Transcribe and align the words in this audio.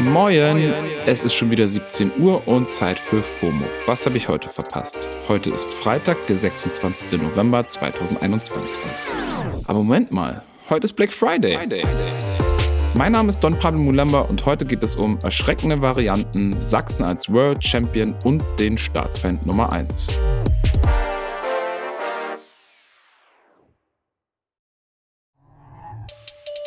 Moin! 0.00 0.72
Es 1.04 1.24
ist 1.24 1.34
schon 1.34 1.50
wieder 1.50 1.68
17 1.68 2.12
Uhr 2.20 2.48
und 2.48 2.70
Zeit 2.70 2.98
für 2.98 3.20
FOMO. 3.20 3.66
Was 3.84 4.06
habe 4.06 4.16
ich 4.16 4.28
heute 4.28 4.48
verpasst? 4.48 5.06
Heute 5.28 5.50
ist 5.50 5.70
Freitag, 5.70 6.26
der 6.26 6.36
26. 6.36 7.20
November 7.20 7.68
2021. 7.68 8.82
Aber 9.66 9.78
Moment 9.80 10.10
mal, 10.10 10.42
heute 10.70 10.86
ist 10.86 10.94
Black 10.94 11.12
Friday. 11.12 11.54
Friday. 11.54 11.82
Mein 12.94 13.12
Name 13.12 13.28
ist 13.28 13.40
Don 13.40 13.52
Pablo 13.52 13.78
Mulemba 13.78 14.20
und 14.20 14.46
heute 14.46 14.64
geht 14.64 14.82
es 14.82 14.96
um 14.96 15.18
erschreckende 15.22 15.78
Varianten, 15.82 16.58
Sachsen 16.58 17.04
als 17.04 17.30
World 17.30 17.62
Champion 17.62 18.14
und 18.24 18.42
den 18.58 18.78
Staatsfan 18.78 19.38
Nummer 19.44 19.70
1. 19.70 20.18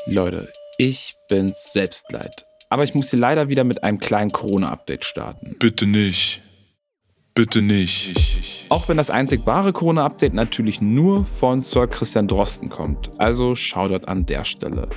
Leute, 0.05 0.51
ich 0.77 1.13
bin's 1.29 1.73
selbst 1.73 2.11
leid. 2.11 2.45
Aber 2.73 2.83
ich 2.83 2.95
muss 2.95 3.11
hier 3.11 3.19
leider 3.19 3.49
wieder 3.49 3.63
mit 3.63 3.83
einem 3.83 3.99
kleinen 3.99 4.31
Corona-Update 4.31 5.05
starten. 5.05 5.57
Bitte 5.59 5.85
nicht. 5.85 6.41
Bitte 7.35 7.61
nicht. 7.61 8.65
Auch 8.69 8.89
wenn 8.89 8.97
das 8.97 9.11
einzig 9.11 9.45
wahre 9.45 9.71
Corona-Update 9.71 10.33
natürlich 10.33 10.81
nur 10.81 11.23
von 11.23 11.61
Sir 11.61 11.85
Christian 11.85 12.27
Drosten 12.27 12.69
kommt. 12.69 13.11
Also 13.19 13.53
Shoutout 13.53 14.07
an 14.07 14.25
der 14.25 14.43
Stelle. 14.43 14.89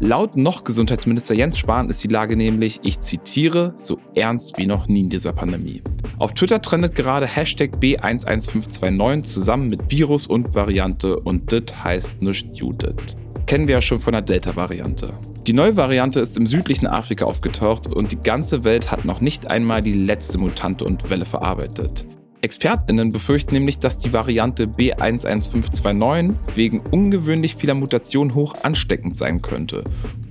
Laut 0.00 0.36
noch 0.36 0.64
Gesundheitsminister 0.64 1.36
Jens 1.36 1.56
Spahn 1.56 1.88
ist 1.88 2.02
die 2.02 2.08
Lage 2.08 2.34
nämlich, 2.34 2.80
ich 2.82 2.98
zitiere, 2.98 3.74
so 3.76 4.00
ernst 4.16 4.58
wie 4.58 4.66
noch 4.66 4.88
nie 4.88 5.02
in 5.02 5.08
dieser 5.08 5.32
Pandemie. 5.32 5.84
Auf 6.18 6.34
Twitter 6.34 6.60
trendet 6.60 6.96
gerade 6.96 7.28
Hashtag 7.28 7.76
B11529 7.76 9.22
zusammen 9.22 9.68
mit 9.68 9.88
Virus 9.88 10.26
und 10.26 10.52
Variante 10.56 11.20
und 11.20 11.52
das 11.52 11.84
heißt 11.84 12.22
nicht 12.22 12.56
Judith 12.56 13.14
kennen 13.50 13.66
wir 13.66 13.74
ja 13.74 13.82
schon 13.82 13.98
von 13.98 14.12
der 14.12 14.22
Delta-Variante. 14.22 15.12
Die 15.50 15.56
neue 15.56 15.76
Variante 15.76 16.20
ist 16.20 16.36
im 16.36 16.46
südlichen 16.46 16.86
Afrika 16.86 17.24
aufgetaucht 17.24 17.88
und 17.88 18.12
die 18.12 18.20
ganze 18.20 18.62
Welt 18.62 18.92
hat 18.92 19.04
noch 19.04 19.20
nicht 19.20 19.48
einmal 19.48 19.80
die 19.80 19.90
letzte 19.90 20.38
Mutante 20.38 20.84
und 20.84 21.10
Welle 21.10 21.24
verarbeitet. 21.24 22.06
ExpertInnen 22.40 23.08
befürchten 23.08 23.54
nämlich, 23.54 23.80
dass 23.80 23.98
die 23.98 24.12
Variante 24.12 24.66
B11529 24.66 26.36
wegen 26.54 26.78
ungewöhnlich 26.92 27.56
vieler 27.56 27.74
Mutationen 27.74 28.36
hoch 28.36 28.54
ansteckend 28.62 29.16
sein 29.16 29.42
könnte 29.42 29.82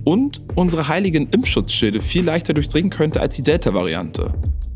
und 0.04 0.40
unsere 0.54 0.88
heiligen 0.88 1.28
Impfschutzschilde 1.28 2.00
viel 2.00 2.24
leichter 2.24 2.54
durchdringen 2.54 2.88
könnte 2.88 3.20
als 3.20 3.36
die 3.36 3.42
Delta-Variante. 3.42 4.32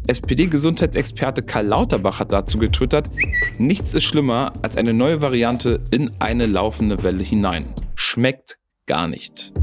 SPD-Gesundheitsexperte 0.09 1.43
Karl 1.43 1.69
Lauterbach 1.69 2.21
hat 2.21 2.33
dazu 2.33 2.59
getwittert, 2.59 3.09
nichts 3.57 3.95
ist 3.95 4.05
schlimmer 4.05 4.53
als 4.61 4.77
eine 4.77 4.93
neue 4.93 5.23
Variante 5.23 5.81
in 5.91 6.11
eine 6.19 6.45
laufende 6.45 7.03
Welle 7.03 7.23
hinein 7.23 7.65
schmeckt 7.95 8.59
gar 8.85 9.09
nicht. 9.09 9.55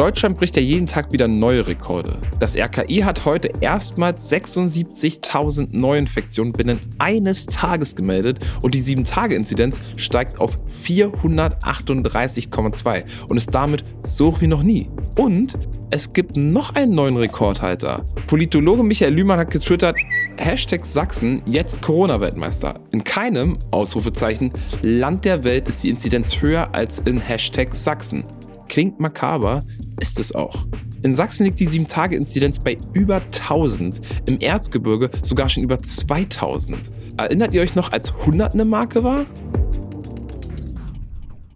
Deutschland 0.00 0.38
bricht 0.38 0.56
ja 0.56 0.62
jeden 0.62 0.86
Tag 0.86 1.12
wieder 1.12 1.28
neue 1.28 1.66
Rekorde. 1.66 2.16
Das 2.38 2.56
RKI 2.56 3.00
hat 3.00 3.26
heute 3.26 3.50
erstmals 3.60 4.32
76.000 4.32 5.68
Neuinfektionen 5.72 6.54
binnen 6.54 6.80
eines 6.98 7.44
Tages 7.44 7.94
gemeldet 7.94 8.38
und 8.62 8.74
die 8.74 8.80
7-Tage-Inzidenz 8.80 9.82
steigt 9.98 10.40
auf 10.40 10.56
438,2 10.86 13.04
und 13.28 13.36
ist 13.36 13.54
damit 13.54 13.84
so 14.08 14.28
hoch 14.28 14.40
wie 14.40 14.46
noch 14.46 14.62
nie. 14.62 14.88
Und 15.18 15.58
es 15.90 16.14
gibt 16.14 16.34
noch 16.34 16.74
einen 16.76 16.94
neuen 16.94 17.18
Rekordhalter. 17.18 18.02
Politologe 18.26 18.82
Michael 18.82 19.12
Lühmann 19.12 19.40
hat 19.40 19.50
getwittert, 19.50 19.98
Hashtag 20.38 20.86
Sachsen 20.86 21.42
jetzt 21.44 21.82
Corona-Weltmeister. 21.82 22.80
In 22.92 23.04
keinem, 23.04 23.58
Ausrufezeichen, 23.70 24.50
Land 24.80 25.26
der 25.26 25.44
Welt 25.44 25.68
ist 25.68 25.84
die 25.84 25.90
Inzidenz 25.90 26.40
höher 26.40 26.74
als 26.74 27.00
in 27.00 27.20
Hashtag 27.20 27.74
Sachsen. 27.74 28.24
Klingt 28.70 29.00
makaber, 29.00 29.58
ist 30.00 30.18
es 30.18 30.34
auch. 30.34 30.66
In 31.02 31.14
Sachsen 31.14 31.44
liegt 31.44 31.60
die 31.60 31.68
7-Tage-Inzidenz 31.68 32.58
bei 32.58 32.76
über 32.92 33.16
1000, 33.16 34.00
im 34.26 34.38
Erzgebirge 34.38 35.10
sogar 35.22 35.48
schon 35.48 35.62
über 35.62 35.78
2000. 35.78 36.78
Erinnert 37.16 37.54
ihr 37.54 37.62
euch 37.62 37.74
noch, 37.74 37.92
als 37.92 38.12
100 38.12 38.54
eine 38.54 38.64
Marke 38.64 39.04
war? 39.04 39.24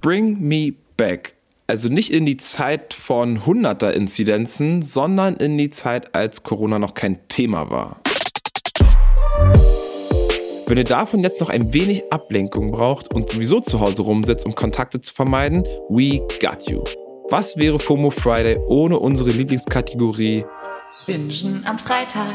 Bring 0.01 0.39
me 0.41 0.75
back. 0.97 1.35
Also 1.67 1.89
nicht 1.89 2.11
in 2.11 2.27
die 2.27 2.37
Zeit 2.37 2.93
von 2.93 3.39
100er 3.39 3.91
Inzidenzen, 3.91 4.83
sondern 4.83 5.37
in 5.37 5.57
die 5.57 5.71
Zeit, 5.71 6.15
als 6.15 6.43
Corona 6.43 6.79
noch 6.79 6.93
kein 6.93 7.27
Thema 7.29 7.71
war. 7.71 8.01
Wenn 10.67 10.79
ihr 10.79 10.85
davon 10.85 11.21
jetzt 11.21 11.41
noch 11.41 11.51
ein 11.51 11.73
wenig 11.75 12.11
Ablenkung 12.11 12.71
braucht 12.71 13.13
und 13.13 13.29
sowieso 13.29 13.61
zu 13.61 13.81
Hause 13.81 14.03
rumsitzt, 14.03 14.47
um 14.47 14.55
Kontakte 14.55 15.01
zu 15.01 15.13
vermeiden, 15.13 15.65
we 15.89 16.21
got 16.41 16.69
you. 16.69 16.83
Was 17.31 17.57
wäre 17.57 17.79
FOMO 17.79 18.11
Friday 18.11 18.59
ohne 18.69 18.99
unsere 18.99 19.31
Lieblingskategorie 19.31 20.45
Bingen 21.07 21.65
am 21.67 21.79
Freitag? 21.79 22.27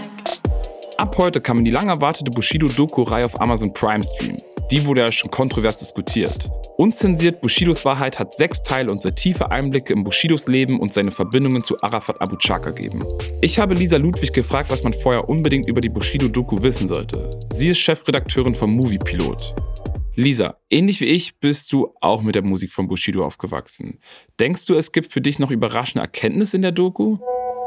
Ab 0.98 1.16
heute 1.18 1.42
kann 1.42 1.58
man 1.58 1.66
die 1.66 1.70
lang 1.72 1.90
erwartete 1.90 2.32
Bushido-Doku-Reihe 2.32 3.26
auf 3.26 3.40
Amazon 3.40 3.72
Prime 3.72 4.04
streamen. 4.04 4.42
Die 4.72 4.86
wurde 4.86 5.02
ja 5.02 5.12
schon 5.12 5.30
kontrovers 5.30 5.78
diskutiert. 5.78 6.50
Unzensiert 6.78 7.40
Bushidos 7.40 7.86
Wahrheit 7.86 8.18
hat 8.18 8.34
sechs 8.34 8.64
Teile 8.64 8.90
und 8.90 9.00
soll 9.00 9.12
tiefe 9.12 9.52
Einblicke 9.52 9.94
in 9.94 10.04
Bushidos 10.04 10.48
Leben 10.48 10.80
und 10.80 10.92
seine 10.92 11.12
Verbindungen 11.12 11.64
zu 11.64 11.78
Arafat 11.82 12.20
Abu 12.20 12.36
Chaka 12.38 12.72
geben. 12.72 13.04
Ich 13.42 13.60
habe 13.60 13.76
Lisa 13.76 13.98
Ludwig 13.98 14.34
gefragt, 14.34 14.72
was 14.72 14.84
man 14.84 14.94
vorher 14.94 15.30
unbedingt 15.30 15.68
über 15.68 15.82
die 15.82 15.90
Bushido-Doku 15.90 16.64
wissen 16.64 16.88
sollte. 16.88 17.30
Sie 17.54 17.70
ist 17.70 17.80
Chefredakteurin 17.80 18.56
vom 18.56 18.76
Movie 18.76 18.98
Pilot. 18.98 19.54
Lisa, 20.20 20.58
ähnlich 20.70 21.00
wie 21.00 21.06
ich 21.06 21.40
bist 21.40 21.72
du 21.72 21.94
auch 22.02 22.22
mit 22.22 22.36
der 22.36 22.44
Musik 22.44 22.74
von 22.74 22.90
Bushido 22.90 23.26
aufgewachsen. 23.26 24.00
Denkst 24.38 24.66
du, 24.66 24.76
es 24.76 24.92
gibt 24.92 25.14
für 25.14 25.22
dich 25.22 25.40
noch 25.40 25.50
überraschende 25.50 26.02
Erkenntnisse 26.02 26.58
in 26.58 26.62
der 26.62 26.74
Doku? 26.74 27.20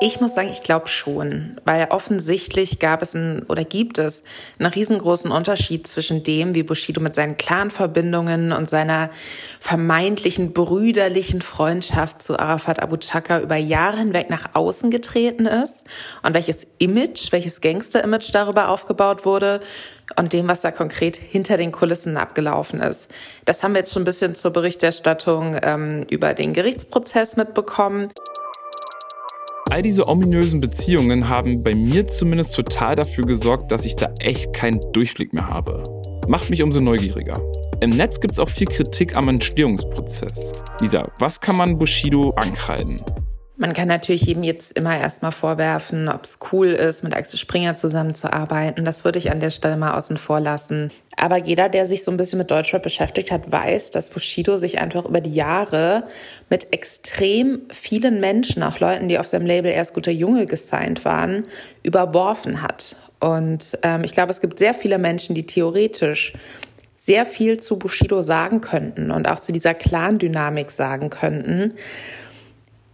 Ich 0.05 0.21
muss 0.21 0.35
sagen, 0.35 0.49
ich 0.51 0.63
glaube 0.63 0.89
schon, 0.89 1.61
weil 1.65 1.87
offensichtlich 1.91 2.81
gab 2.81 3.03
es 3.03 3.15
ein, 3.15 3.45
oder 3.45 3.63
gibt 3.63 3.99
es 3.99 4.25
einen 4.59 4.73
riesengroßen 4.73 5.31
Unterschied 5.31 5.87
zwischen 5.87 6.25
dem, 6.25 6.57
wie 6.57 6.65
Bushido 6.65 7.01
mit 7.01 7.15
seinen 7.15 7.37
Clanverbindungen 7.37 8.51
und 8.51 8.69
seiner 8.69 9.11
vermeintlichen 9.61 10.55
brüderlichen 10.55 11.41
Freundschaft 11.41 12.21
zu 12.21 12.37
Arafat 12.37 12.83
Abu 12.83 12.97
Chaka 12.97 13.39
über 13.39 13.55
Jahre 13.55 13.99
hinweg 13.99 14.29
nach 14.29 14.57
außen 14.57 14.91
getreten 14.91 15.47
ist 15.47 15.87
und 16.25 16.35
welches 16.35 16.67
Image, 16.79 17.31
welches 17.31 17.61
Gangster-Image 17.61 18.35
darüber 18.35 18.71
aufgebaut 18.71 19.25
wurde 19.25 19.61
und 20.17 20.33
dem, 20.33 20.49
was 20.49 20.63
da 20.63 20.73
konkret 20.73 21.15
hinter 21.15 21.57
den 21.57 21.71
Kulissen 21.71 22.17
abgelaufen 22.17 22.81
ist. 22.81 23.09
Das 23.45 23.63
haben 23.63 23.75
wir 23.75 23.79
jetzt 23.79 23.93
schon 23.93 24.03
ein 24.03 24.07
bisschen 24.07 24.35
zur 24.35 24.51
Berichterstattung 24.51 25.61
ähm, 25.63 26.05
über 26.11 26.35
den 26.35 26.55
Gerichtsprozess 26.55 27.37
mitbekommen. 27.37 28.11
All 29.73 29.81
diese 29.81 30.07
ominösen 30.07 30.61
Beziehungen 30.61 31.31
haben 31.31 31.63
bei 31.63 31.75
mir 31.75 32.07
zumindest 32.07 32.55
total 32.55 32.95
dafür 32.95 33.25
gesorgt, 33.25 33.73
dass 33.73 33.87
ich 33.87 33.97
da 33.97 34.13
echt 34.21 34.53
keinen 34.53 34.81
Durchblick 34.93 35.33
mehr 35.33 35.49
habe. 35.49 35.83
Macht 36.29 36.51
mich 36.51 36.63
umso 36.63 36.81
neugieriger. 36.81 37.41
Im 37.81 37.89
Netz 37.89 38.21
gibt 38.21 38.35
es 38.35 38.39
auch 38.39 38.51
viel 38.51 38.67
Kritik 38.67 39.17
am 39.17 39.31
Entstehungsprozess. 39.31 40.53
Lisa, 40.83 41.11
was 41.19 41.41
kann 41.41 41.57
man 41.57 41.79
Bushido 41.79 42.33
ankreiden? 42.37 43.01
Man 43.57 43.73
kann 43.73 43.89
natürlich 43.89 44.27
jedem 44.27 44.43
jetzt 44.43 44.73
immer 44.73 44.99
erstmal 44.99 45.33
vorwerfen, 45.33 46.11
ob 46.11 46.25
es 46.25 46.39
cool 46.53 46.67
ist, 46.67 47.03
mit 47.03 47.17
Axel 47.17 47.39
Springer 47.39 47.75
zusammenzuarbeiten. 47.75 48.85
Das 48.85 49.07
würde 49.07 49.19
ich 49.19 49.31
an 49.31 49.41
der 49.41 49.51
Stelle 49.51 49.79
mal 49.79 49.97
außen 49.97 50.19
vor 50.19 50.41
lassen. 50.41 50.91
Aber 51.23 51.37
jeder, 51.37 51.69
der 51.69 51.87
sich 51.87 52.03
so 52.03 52.11
ein 52.11 52.17
bisschen 52.17 52.41
mit 52.41 52.51
Deutschrap 52.51 52.83
beschäftigt 52.83 53.31
hat, 53.31 53.53
weiß, 53.53 53.91
dass 53.91 54.09
Bushido 54.09 54.59
sich 54.59 54.81
einfach 54.81 55.05
über 55.05 55.21
die 55.21 55.33
Jahre 55.33 56.03
mit 56.51 56.73
extrem 56.73 57.61
vielen 57.71 58.19
Menschen, 58.19 58.65
auch 58.65 58.81
Leuten, 58.81 59.09
die 59.09 59.21
auf 59.21 59.29
seinem 59.29 59.47
Label 59.47 59.71
erst 59.71 59.95
guter 59.95 60.11
Junge 60.11 60.47
gesigned 60.47 61.05
waren, 61.05 61.45
überworfen 61.85 62.61
hat. 62.61 62.97
Und 63.21 63.79
ähm, 63.85 64.03
ich 64.03 64.11
glaube, 64.11 64.33
es 64.33 64.41
gibt 64.41 64.59
sehr 64.59 64.75
viele 64.75 64.99
Menschen, 64.99 65.37
die 65.37 65.47
theoretisch 65.47 66.33
sehr 66.97 67.25
viel 67.25 67.61
zu 67.61 67.79
Bushido 67.79 68.21
sagen 68.21 68.61
könnten 68.61 69.13
und 69.13 69.29
auch 69.29 69.39
zu 69.39 69.53
dieser 69.53 69.75
Clan-Dynamik 69.75 70.73
sagen 70.73 71.09
könnten. 71.09 71.75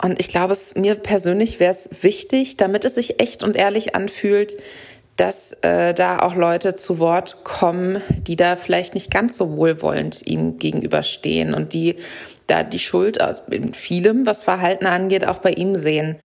Und 0.03 0.21
ich 0.21 0.29
glaube, 0.29 0.53
es 0.53 0.75
mir 0.75 0.97
persönlich 0.97 1.61
wäre 1.61 1.71
es 1.71 1.89
wichtig, 2.03 2.59
damit 2.59 2.85
es 2.85 2.97
sich 2.97 3.21
echt 3.23 3.43
und 3.43 3.57
ehrlich 3.57 3.95
anfühlt, 3.95 4.59
dass 5.19 5.53
äh, 5.63 5.93
da 5.95 6.21
auch 6.21 6.37
Leute 6.37 6.77
zu 6.77 6.99
Wort 7.01 7.45
kommen, 7.45 8.01
die 8.23 8.37
da 8.37 8.57
vielleicht 8.57 8.95
nicht 8.95 9.11
ganz 9.11 9.37
so 9.37 9.57
wohlwollend 9.57 10.27
ihm 10.27 10.59
gegenüberstehen 10.59 11.55
und 11.55 11.75
die 11.75 11.97
da 12.47 12.63
die 12.63 12.79
Schuld 12.79 13.19
in 13.51 13.75
vielem, 13.75 14.25
was 14.27 14.45
Verhalten 14.45 14.87
angeht, 14.87 15.27
auch 15.27 15.39
bei 15.39 15.51
ihm 15.51 15.77
sehen. 15.77 16.19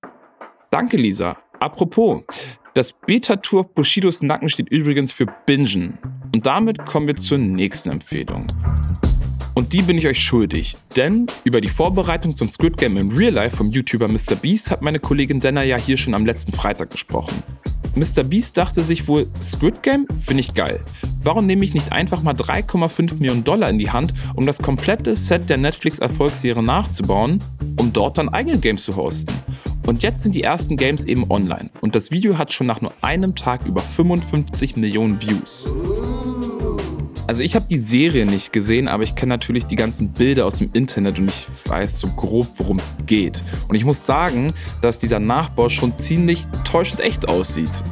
Danke, 0.72 0.95
Lisa. 0.95 1.38
Apropos, 1.60 2.22
das 2.75 2.94
Beta-Tour 2.94 3.68
Bushidos 3.74 4.22
Nacken 4.22 4.48
steht 4.48 4.69
übrigens 4.69 5.12
für 5.12 5.25
Bingen. 5.45 5.98
Und 6.34 6.45
damit 6.45 6.86
kommen 6.86 7.07
wir 7.07 7.16
zur 7.16 7.40
nächsten 7.40 7.90
Empfehlung. 7.90 8.48
Und 9.56 9.74
die 9.74 9.81
bin 9.81 9.98
ich 9.98 10.07
euch 10.07 10.24
schuldig, 10.24 10.78
denn 10.95 11.28
über 11.44 11.62
die 11.62 11.69
Vorbereitung 11.69 12.31
zum 12.31 12.50
Squid 12.50 12.78
Game 12.78 12.98
im 12.98 13.16
Real 13.16 13.34
Life 13.34 13.57
vom 13.57 13.69
YouTuber 13.69 14.07
Mr. 14.07 14.36
Beast 14.40 14.72
hat 14.72 14.81
meine 14.81 15.00
Kollegin 15.00 15.40
Denner 15.40 15.63
ja 15.63 15.78
hier 15.78 15.98
schon 15.98 16.13
am 16.13 16.25
letzten 16.25 16.54
Freitag 16.54 16.90
gesprochen. 16.90 17.44
Mr. 17.95 18.24
Beast 18.24 18.57
dachte 18.57 18.84
sich 18.84 19.07
wohl, 19.07 19.28
Squid 19.42 19.84
Game 19.84 20.07
finde 20.19 20.42
ich 20.42 20.54
geil. 20.54 20.80
Warum 21.22 21.45
nehme 21.45 21.63
ich 21.63 21.74
nicht 21.74 21.92
einfach 21.92 22.24
mal 22.24 22.34
3,5 22.34 23.19
Millionen 23.19 23.44
Dollar 23.44 23.69
in 23.69 23.78
die 23.78 23.92
Hand, 23.92 24.13
um 24.36 24.45
das 24.45 24.57
komplette 24.57 25.16
Set 25.16 25.50
der 25.50 25.57
Netflix-Erfolgsserie 25.57 26.63
nachzubauen, 26.63 27.44
um 27.78 27.94
dort 27.94 28.18
dann 28.18 28.30
eigene 28.30 28.57
Games 28.57 28.84
zu 28.84 28.95
hosten? 28.95 29.34
Und 29.86 30.01
jetzt 30.01 30.24
sind 30.24 30.34
die 30.34 30.44
ersten 30.44 30.78
Games 30.78 31.06
eben 31.06 31.30
online 31.30 31.69
und 31.81 31.95
das 31.95 32.10
Video 32.10 32.38
hat 32.38 32.51
schon 32.51 32.68
nach 32.68 32.81
nur 32.81 32.94
einem 33.01 33.36
Tag 33.36 33.66
über 33.66 33.81
55 33.81 34.75
Millionen 34.75 35.22
Views. 35.22 35.69
Also 37.25 37.41
ich 37.41 37.55
habe 37.55 37.65
die 37.69 37.79
Serie 37.79 38.25
nicht 38.25 38.51
gesehen, 38.51 38.89
aber 38.89 39.03
ich 39.03 39.15
kenne 39.15 39.29
natürlich 39.29 39.65
die 39.65 39.77
ganzen 39.77 40.11
Bilder 40.11 40.45
aus 40.45 40.57
dem 40.57 40.69
Internet 40.73 41.19
und 41.19 41.29
ich 41.29 41.47
weiß 41.65 41.99
so 41.99 42.09
grob, 42.09 42.47
worum 42.57 42.77
es 42.77 42.97
geht. 43.05 43.41
Und 43.69 43.75
ich 43.75 43.85
muss 43.85 44.05
sagen, 44.05 44.53
dass 44.81 44.99
dieser 44.99 45.19
Nachbau 45.19 45.69
schon 45.69 45.97
ziemlich 45.97 46.45
täuschend 46.65 46.99
echt 46.99 47.29
aussieht. 47.29 47.83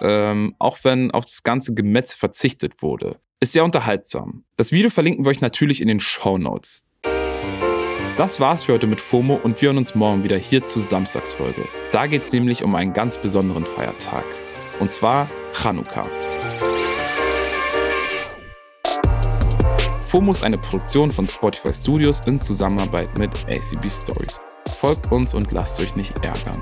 Ähm, 0.00 0.54
auch 0.58 0.78
wenn 0.82 1.10
auf 1.10 1.24
das 1.24 1.42
ganze 1.42 1.74
Gemetze 1.74 2.16
verzichtet 2.16 2.82
wurde. 2.82 3.16
Ist 3.40 3.52
sehr 3.52 3.64
unterhaltsam. 3.64 4.44
Das 4.56 4.70
Video 4.70 4.88
verlinken 4.88 5.24
wir 5.24 5.30
euch 5.30 5.40
natürlich 5.40 5.80
in 5.80 5.88
den 5.88 5.98
Show 5.98 6.38
Notes. 6.38 6.84
Das 8.16 8.38
war's 8.38 8.62
für 8.62 8.74
heute 8.74 8.86
mit 8.86 9.00
FOMO 9.00 9.34
und 9.42 9.60
wir 9.60 9.66
hören 9.66 9.78
uns 9.78 9.94
morgen 9.94 10.22
wieder 10.22 10.38
hier 10.38 10.62
zur 10.62 10.82
Samstagsfolge. 10.82 11.66
Da 11.92 12.06
geht's 12.06 12.32
nämlich 12.32 12.62
um 12.62 12.74
einen 12.74 12.94
ganz 12.94 13.18
besonderen 13.18 13.66
Feiertag. 13.66 14.24
Und 14.78 14.90
zwar 14.90 15.26
Chanukka. 15.52 16.08
FOMO 20.16 20.34
eine 20.40 20.56
Produktion 20.56 21.10
von 21.10 21.26
Spotify 21.26 21.74
Studios 21.74 22.22
in 22.24 22.40
Zusammenarbeit 22.40 23.18
mit 23.18 23.30
ACB 23.50 23.90
Stories. 23.90 24.40
Folgt 24.78 25.12
uns 25.12 25.34
und 25.34 25.52
lasst 25.52 25.78
euch 25.78 25.94
nicht 25.94 26.14
ärgern. 26.24 26.58